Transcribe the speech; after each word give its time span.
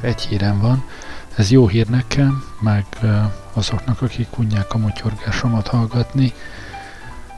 Egy 0.00 0.20
hírem 0.20 0.60
van. 0.60 0.84
Ez 1.36 1.50
jó 1.50 1.68
hír 1.68 1.88
nekem, 1.88 2.44
meg 2.60 2.86
azoknak, 3.52 4.02
akik 4.02 4.38
unják 4.38 4.74
a 4.74 4.78
motyorgásomat 4.78 5.68
hallgatni. 5.68 6.32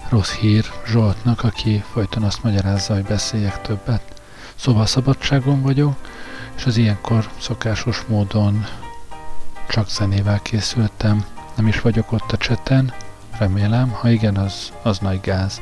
Rossz 0.08 0.32
hír 0.32 0.64
Zsoltnak, 0.86 1.44
aki 1.44 1.84
folyton 1.92 2.22
azt 2.22 2.42
magyarázza, 2.42 2.94
hogy 2.94 3.02
beszéljek 3.02 3.60
többet. 3.60 4.22
Szóval 4.54 4.86
szabadságon 4.86 5.62
vagyok, 5.62 5.96
és 6.56 6.66
az 6.66 6.76
ilyenkor 6.76 7.30
szokásos 7.38 8.04
módon 8.08 8.66
csak 9.68 9.88
zenével 9.88 10.40
készültem. 10.42 11.24
Nem 11.56 11.66
is 11.66 11.80
vagyok 11.80 12.12
ott 12.12 12.32
a 12.32 12.36
cseten, 12.36 12.92
remélem, 13.38 13.88
ha 13.88 14.10
igen, 14.10 14.36
az, 14.36 14.72
az 14.82 14.98
nagy 14.98 15.20
gáz. 15.20 15.60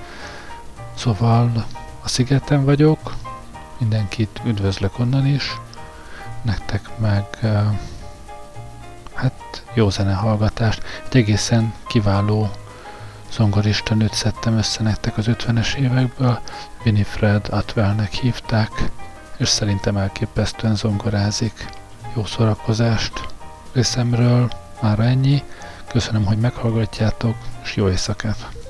Szóval 0.94 1.66
a 2.02 2.08
szigeten 2.08 2.64
vagyok, 2.64 3.14
mindenkit 3.78 4.40
üdvözlök 4.44 4.98
onnan 4.98 5.26
is, 5.26 5.56
nektek 6.42 6.98
meg 6.98 7.24
hát 9.14 9.62
jó 9.74 9.90
zenehallgatást. 9.90 10.82
Egy 11.08 11.16
egészen 11.16 11.74
kiváló 11.86 12.50
zongorista 13.32 13.94
nőt 13.94 14.14
szedtem 14.14 14.56
össze 14.56 14.82
nektek 14.82 15.16
az 15.16 15.26
50-es 15.28 15.74
évekből, 15.74 16.38
Winifred 16.84 17.46
Atwellnek 17.50 18.12
hívták, 18.12 18.90
és 19.36 19.48
szerintem 19.48 19.96
elképesztően 19.96 20.74
zongorázik. 20.74 21.68
Jó 22.14 22.24
szórakozást 22.24 23.28
részemről 23.72 24.50
már 24.80 24.98
ennyi. 24.98 25.42
Köszönöm, 25.88 26.24
hogy 26.24 26.38
meghallgatjátok, 26.38 27.36
és 27.62 27.76
jó 27.76 27.88
éjszakát! 27.88 28.61